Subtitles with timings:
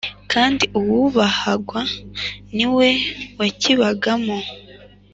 [0.31, 1.81] kandi uwubahwaga
[2.55, 2.87] ni we
[3.37, 4.37] wakibagamo